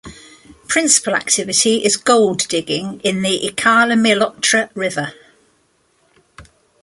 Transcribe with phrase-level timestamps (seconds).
[0.67, 5.13] Principal activity is gold digging in the Ikalamilotra river.